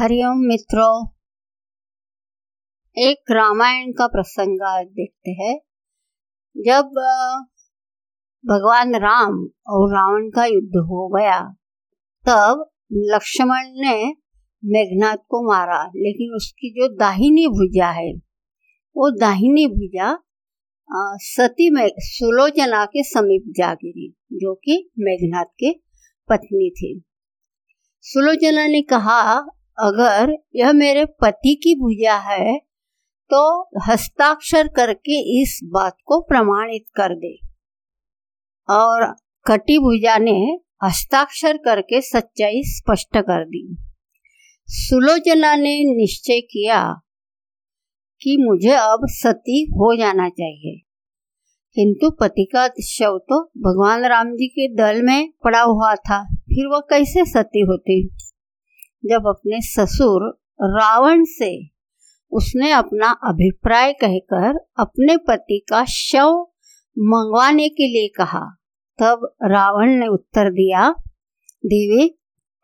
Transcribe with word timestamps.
हरिओम 0.00 0.38
मित्रों, 0.38 1.08
एक 2.96 3.30
रामायण 3.30 3.90
का 3.92 4.06
प्रसंग 4.06 4.62
आज 4.62 4.86
देखते 4.86 5.30
हैं। 5.30 5.56
जब 6.56 6.94
भगवान 8.44 8.94
राम 8.96 9.36
और 9.66 9.92
रावण 9.94 10.30
का 10.30 10.44
युद्ध 10.44 10.78
हो 10.78 11.08
गया, 11.08 11.40
तब 12.24 12.64
लक्ष्मण 12.92 13.68
ने 13.80 14.06
मेघनाथ 14.64 15.16
को 15.16 15.42
मारा, 15.48 15.82
लेकिन 15.84 16.34
उसकी 16.36 16.70
जो 16.70 16.88
दाहिनी 16.96 17.46
भुजा 17.48 17.90
है, 17.90 18.10
वो 18.96 19.10
दाहिनी 19.18 19.66
भुजा 19.66 20.18
सती 21.26 21.70
में 21.70 21.86
सुलोचना 21.98 22.84
के 22.86 23.02
समीप 23.02 23.52
जा 23.56 23.74
गिरी, 23.74 24.10
जो 24.32 24.54
कि 24.54 24.82
मेघनाथ 24.98 25.56
के 25.58 25.72
पत्नी 26.28 26.70
थी। 26.70 27.02
सुलोचना 28.00 28.66
ने 28.66 28.82
कहा 28.82 29.20
अगर 29.80 30.32
यह 30.56 30.72
मेरे 30.72 31.04
पति 31.22 31.54
की 31.54 31.74
भुजा 31.74 32.16
है 32.24 32.58
तो 33.30 33.42
हस्ताक्षर 33.86 34.68
करके 34.68 35.20
इस 35.42 35.58
बात 35.64 35.96
को 36.04 36.20
प्रमाणित 36.20 36.84
कर 36.96 37.14
दे। 37.14 37.34
और 38.68 39.04
कटी 39.46 39.78
भुजा 39.78 40.16
ने 40.18 40.36
हस्ताक्षर 40.84 41.56
करके 41.56 42.00
सच्चाई 42.00 42.62
स्पष्ट 42.64 43.16
कर 43.18 43.44
दी। 43.44 43.76
सुलोचना 44.68 45.54
ने 45.56 45.74
निश्चय 45.94 46.40
किया 46.40 46.82
कि 48.20 48.36
मुझे 48.40 48.72
अब 48.72 49.06
सती 49.10 49.62
हो 49.70 49.94
जाना 49.96 50.28
चाहिए। 50.28 50.80
किंतु 51.76 52.10
पति 52.10 52.44
का 52.54 52.66
शव 52.84 53.18
तो 53.28 53.40
भगवान 53.58 54.04
राम 54.04 54.32
जी 54.32 54.48
के 54.48 54.68
दल 54.74 55.02
में 55.02 55.30
पड़ा 55.44 55.60
हुआ 55.60 55.94
था, 55.94 56.22
फिर 56.24 56.66
वह 56.66 56.80
कैसे 56.90 57.24
सती 57.24 57.60
होती? 57.60 58.02
जब 59.06 59.26
अपने 59.26 59.60
ससुर 59.60 60.40
रावण 60.62 61.24
से 61.24 61.66
उसने 62.32 62.70
अपना 62.70 63.10
अभिप्राय 63.24 63.92
कहकर 63.92 64.58
अपने 64.78 65.16
पति 65.16 65.66
का 65.70 65.84
शव 65.84 66.46
मंगवाने 66.98 67.68
के 67.68 67.88
लिए 67.88 68.08
कहा, 68.08 68.40
तब 68.98 69.36
रावण 69.42 69.90
ने 69.90 70.06
उत्तर 70.06 70.50
दिया, 70.50 70.94
देवी, 71.66 72.08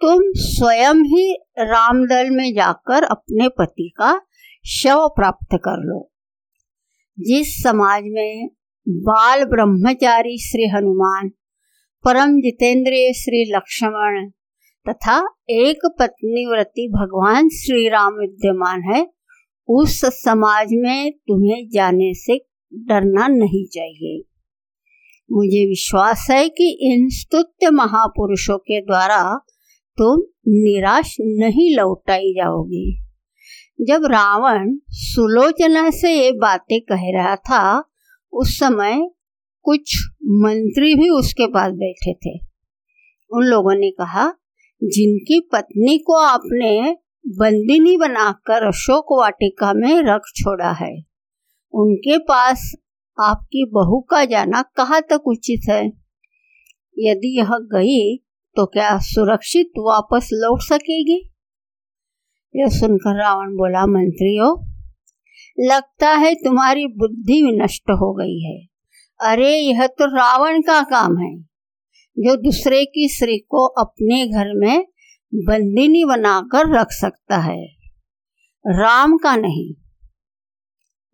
तुम 0.01 0.21
स्वयं 0.37 0.95
ही 0.95 1.33
रामदल 1.59 2.31
में 2.31 2.55
जाकर 2.55 3.03
अपने 3.03 3.49
पति 3.49 3.93
का 3.97 4.21
शव 4.67 5.09
प्राप्त 5.09 5.55
कर 5.55 5.85
लो। 5.85 6.13
जिस 7.21 7.63
समाज 7.63 8.03
में 8.07 8.49
बाल 8.89 9.45
ब्रह्मचारी 9.45 10.39
श्री 10.39 10.69
हनुमान, 10.69 11.29
परम 12.05 12.37
जितेंद्रिय 12.41 13.13
श्री 13.13 13.53
लक्ष्मण 13.57 14.31
तथा 14.89 15.37
एक 15.51 15.87
पत्नी 15.99 16.47
व्रति 16.47 16.89
भगवान 16.95 17.49
श्री 17.49 17.89
राम 17.89 18.13
विद्यमान 18.15 18.83
है, 18.83 19.07
उस 19.69 20.01
समाज 20.05 20.69
में 20.73 21.13
तुम्हें 21.13 21.69
जाने 21.69 22.15
से 22.15 22.39
डरना 22.75 23.29
नहीं 23.29 23.67
चाहिए। 23.67 24.25
मुझे 25.33 25.69
विश्वास 25.69 26.27
है 26.31 26.49
कि 26.49 26.79
इन 26.81 27.09
स्तुत्य 27.09 27.71
महापुरुषों 27.71 28.59
के 28.59 28.81
द्वारा 28.81 29.41
तुम 29.99 30.23
निराश 30.49 31.17
नहीं 31.21 31.77
लौटाई 31.77 32.33
जाओगी। 32.33 33.03
जब 33.81 34.05
रावण 34.05 34.79
सुलोचना 34.89 35.91
से 35.91 36.25
ये 36.25 36.33
बातें 36.33 36.81
कह 36.81 37.01
रहा 37.01 37.37
था, 37.37 37.85
उस 38.33 38.59
समय 38.59 39.11
कुछ 39.63 39.97
मंत्री 40.25 40.95
भी 40.95 41.09
उसके 41.09 41.47
पास 41.47 41.73
बैठे 41.73 42.15
थे। 42.15 42.39
उन 43.31 43.45
लोगों 43.45 43.75
ने 43.75 43.91
कहा 43.91 44.35
जिनकी 44.83 45.41
पत्नी 45.41 45.99
को 45.99 46.13
आपने 46.13 46.97
बंदिनी 47.27 47.97
बनाकर 47.97 48.67
अशोक 48.67 49.07
वाटिका 49.11 49.73
में 49.73 50.03
रख 50.03 50.21
छोड़ा 50.37 50.73
है। 50.73 51.05
उनके 51.75 52.19
पास 52.19 52.73
आपकी 53.21 53.71
बहू 53.75 54.01
का 54.01 54.25
जाना 54.25 54.63
कहाँ 54.63 55.03
तक 55.03 55.23
उचित 55.27 55.61
है? 55.71 55.87
यदि 56.99 57.39
यह 57.39 57.49
गई 57.53 58.17
तो 58.57 58.67
क्या 58.67 58.99
सुरक्षित 58.99 59.71
वापस 59.79 60.31
लौट 60.33 60.61
सकेगी? 60.61 61.33
यह 62.57 62.67
सुनकर 62.67 63.19
रावण 63.19 63.47
बोला, 63.47 63.87
मंत्रियों, 63.87 64.77
लगता 65.61 66.11
है 66.11 66.35
तुम्हारी 66.35 66.87
बुद्धि 66.87 67.59
नष्ट 67.63 67.91
हो 67.91 68.15
गई 68.15 68.41
है। 68.41 68.67
अरे, 69.21 69.57
यह 69.57 69.87
तो 69.87 70.17
रावण 70.17 70.61
का 70.61 70.83
काम 70.83 71.19
है। 71.19 71.56
जो 72.19 72.37
दूसरे 72.37 72.85
की 72.85 73.09
स्त्री 73.09 73.39
को 73.39 73.67
अपने 73.67 74.27
घर 74.27 74.55
में 74.55 74.85
बंदिनी 75.35 76.05
बनाकर 76.05 76.81
रख 76.81 76.87
सकता 76.91 77.37
है। 77.37 77.67
राम 78.67 79.17
का 79.17 79.37
नहीं। 79.37 79.75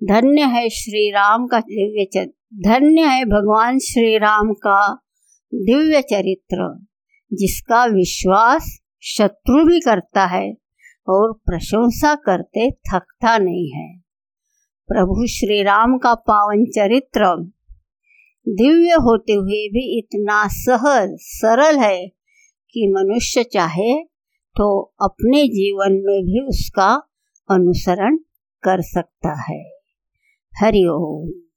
धन्य 0.09 0.43
है 0.43 0.69
श्री 0.69 1.11
राम 1.11 1.47
का 1.47 1.61
दिव्य 1.61 2.05
चरित्र 2.05 2.39
धन्य 2.55 3.03
है 3.03 3.25
भगवान 3.25 3.79
श्री 3.79 4.19
राम 4.19 4.53
का 4.53 4.95
दिव्य 5.55 6.03
चरित्र, 6.03 6.87
जिसका 7.33 7.84
विश्वास 7.84 8.79
शत्रु 9.03 9.65
भी 9.65 9.81
करता 9.81 10.25
है 10.25 10.55
और 11.09 11.33
प्रशंसा 11.33 12.15
करते 12.15 12.71
थकता 12.71 13.39
नहीं 13.39 13.73
है। 13.73 13.99
प्रभु 14.89 15.27
श्री 15.27 15.63
राम 15.63 15.99
का 15.99 16.15
पावन 16.15 16.65
चरित्र 16.65 17.53
दिव्य 18.48 18.92
होते 18.92 19.32
हुए 19.32 19.69
भी 19.69 19.98
इतना 19.98 20.47
सहज, 20.48 21.16
सरल 21.20 21.78
है 21.78 22.06
कि 22.75 22.92
मनुष्य 22.97 23.44
चाहे 23.44 23.92
तो 24.56 24.80
अपने 25.03 25.42
जीवन 25.48 25.92
में 25.92 26.22
भी 26.22 26.41
उसका 26.48 26.88
अनुसरण 27.50 28.16
कर 28.62 28.82
सकता 28.82 29.34
है। 29.42 29.62
हरिओम 30.53 31.52